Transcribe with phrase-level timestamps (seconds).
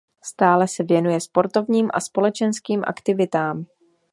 [0.23, 3.65] Stále se věnuje sportovním a společenským aktivitám.